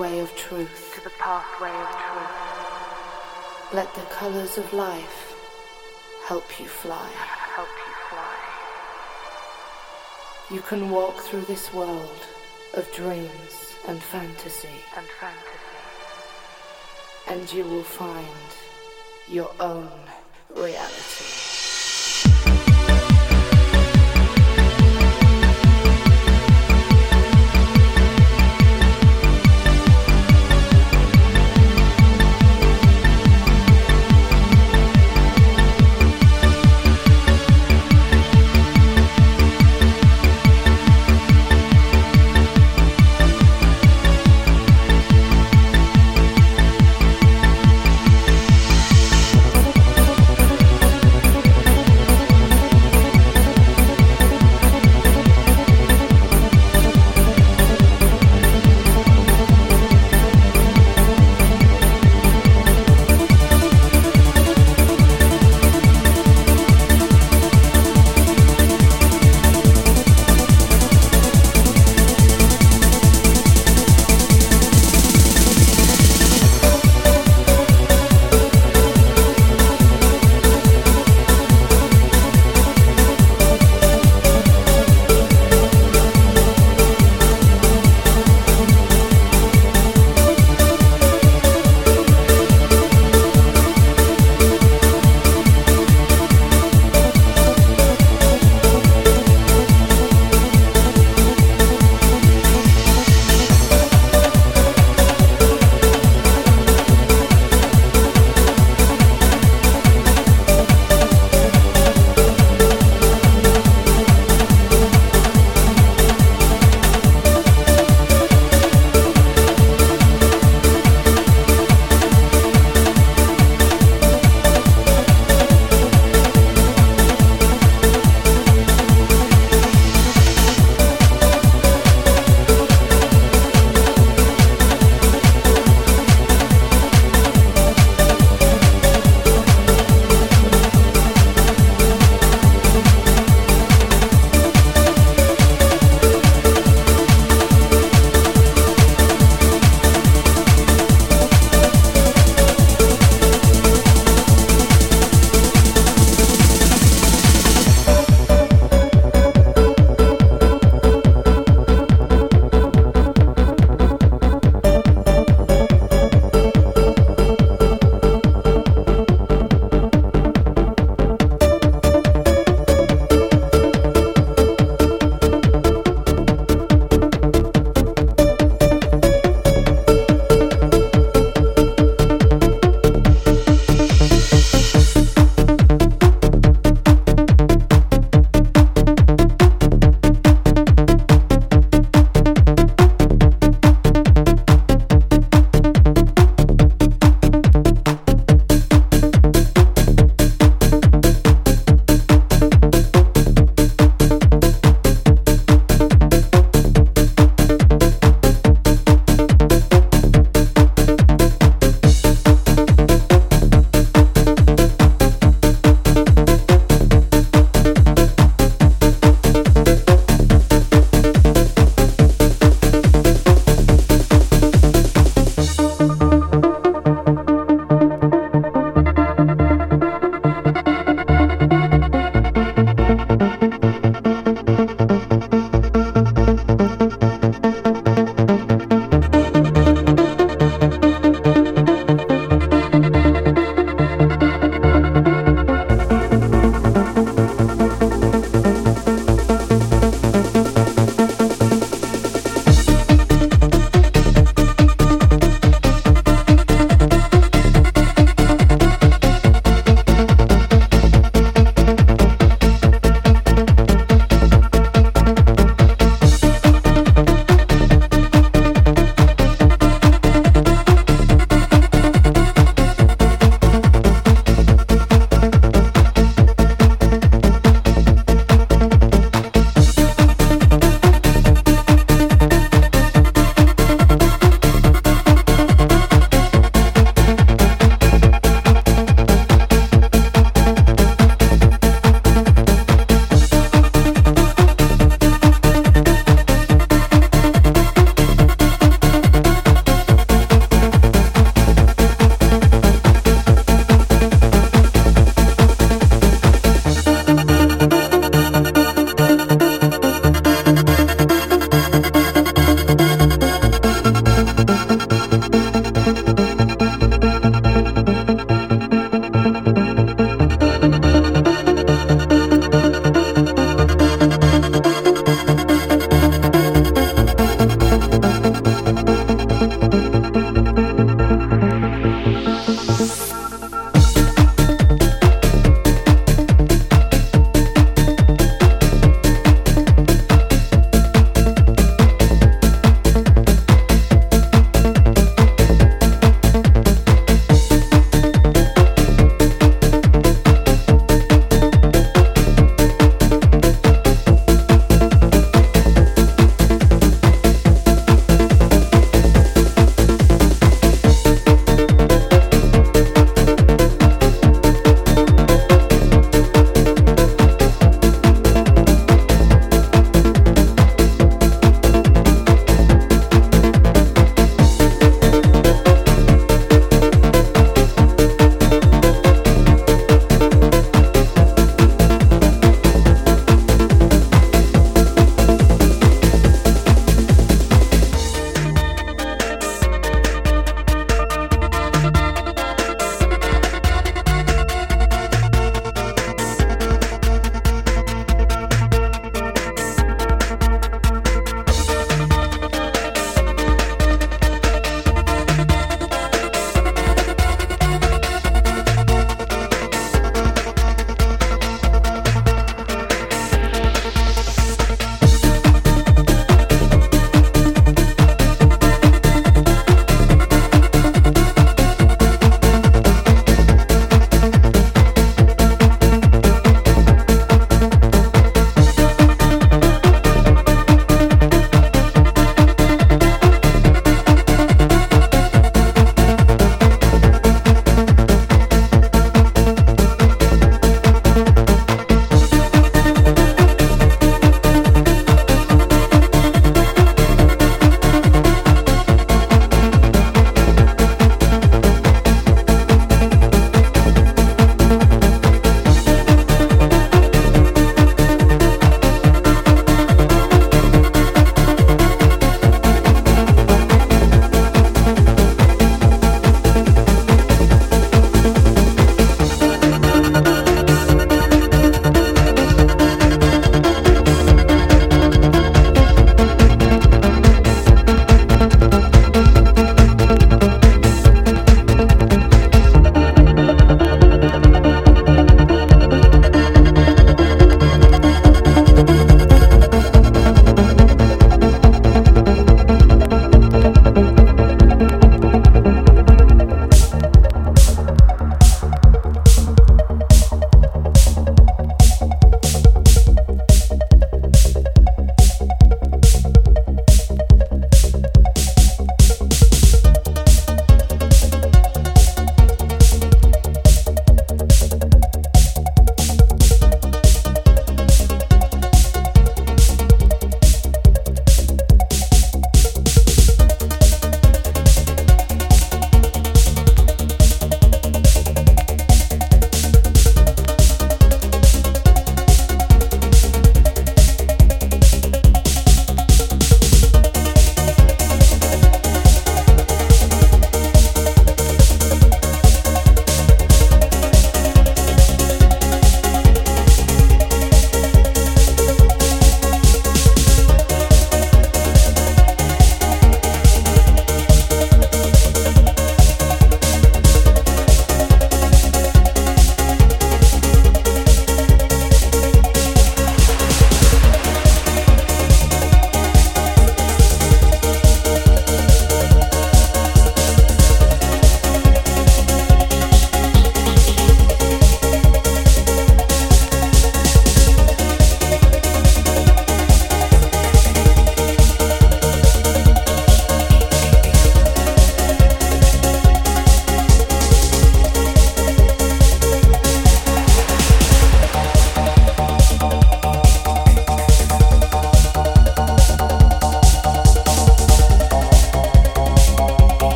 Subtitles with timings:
[0.00, 0.92] pathway of truth.
[0.94, 3.74] To the pathway of truth.
[3.74, 5.34] Let the colors of life
[6.24, 7.10] help you fly.
[7.54, 8.36] Help you fly.
[10.50, 12.26] You can walk through this world
[12.72, 14.68] of dreams and fantasy.
[14.96, 15.76] And fantasy.
[17.28, 18.48] And you will find
[19.28, 19.90] your own
[20.56, 20.99] reality.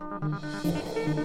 [0.00, 1.19] うん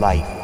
[0.00, 0.39] life.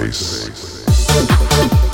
[0.00, 1.89] bass.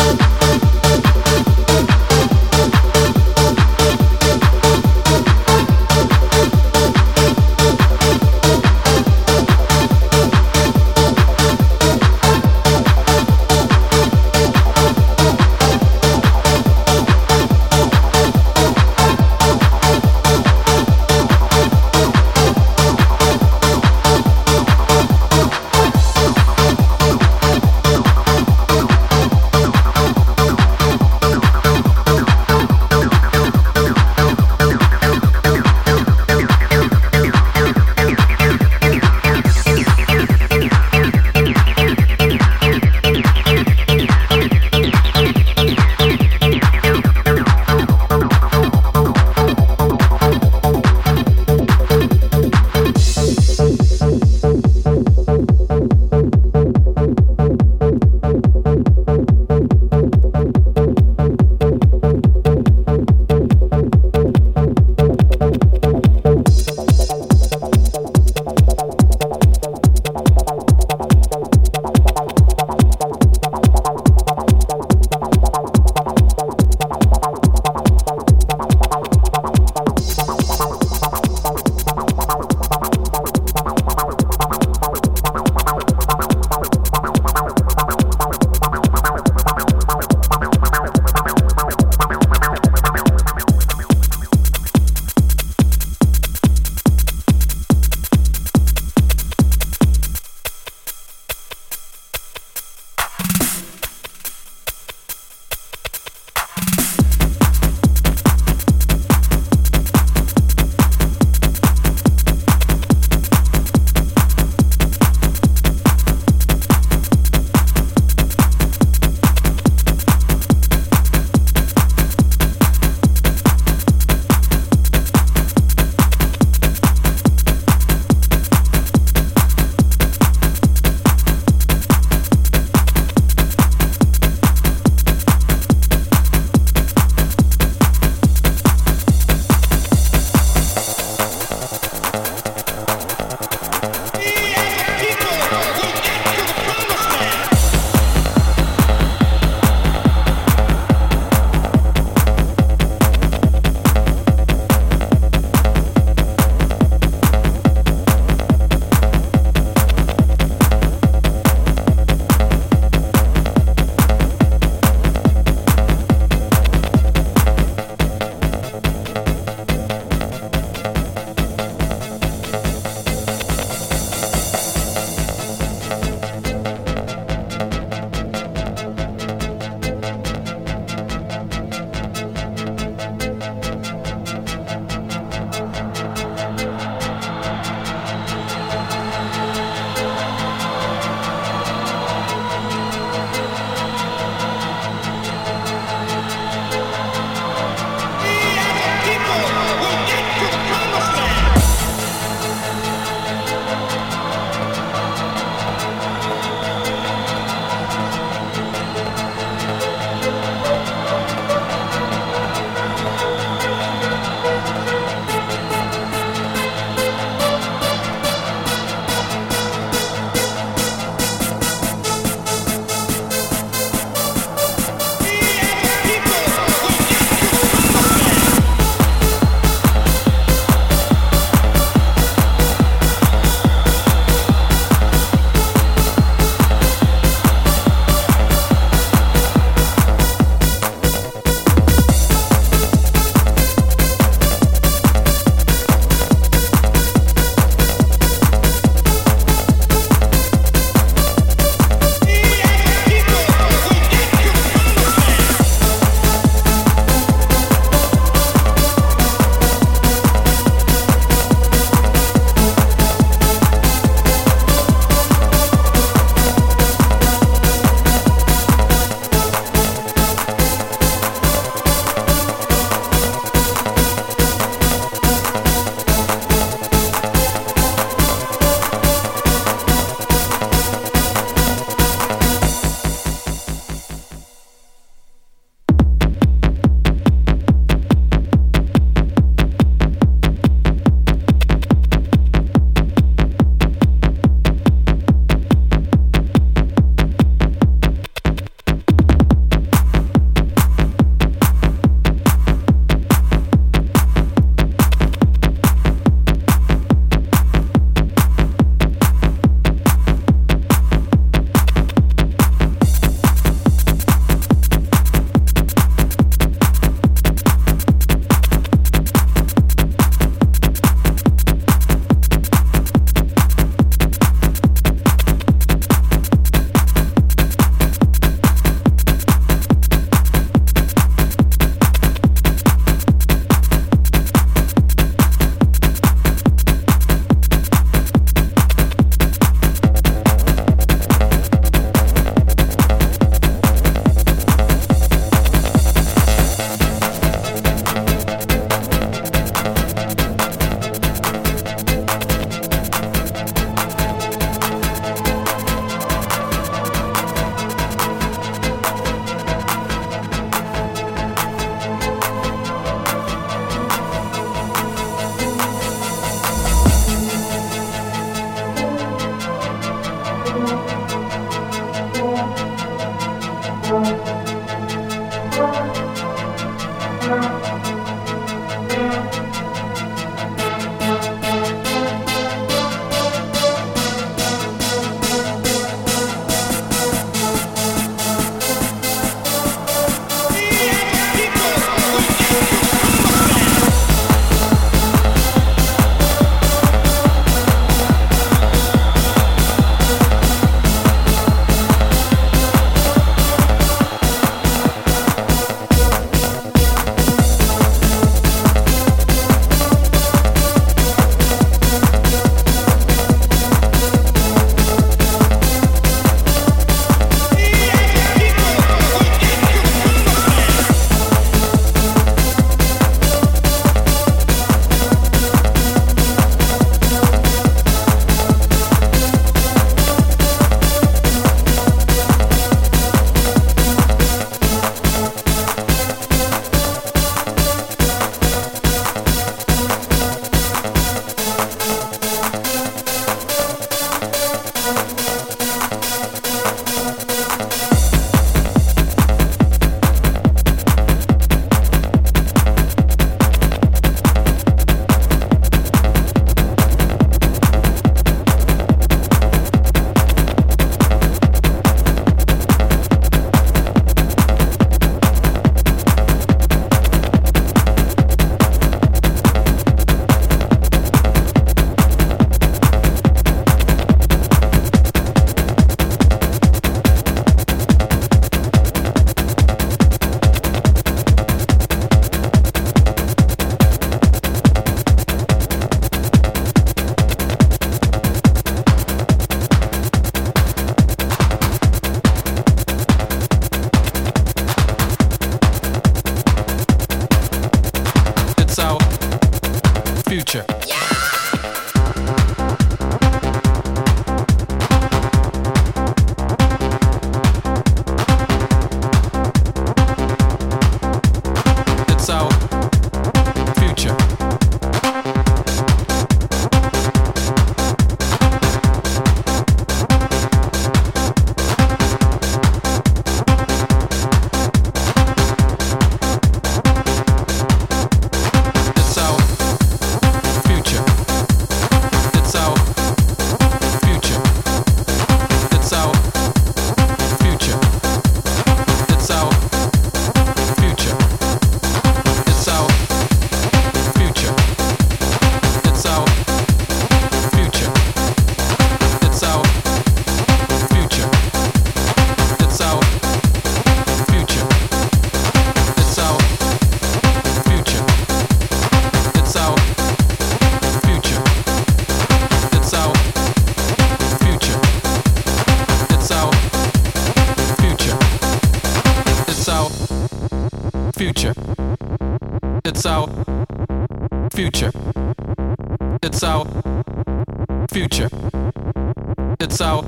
[579.78, 580.24] It's our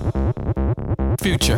[1.19, 1.58] future.